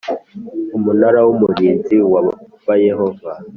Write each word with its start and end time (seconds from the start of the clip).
Umunara 0.77 1.19
w 1.25 1.29
Umurinzi 1.35 1.95
wa 2.11 2.21
ba 2.65 2.73
yehova 2.85 3.29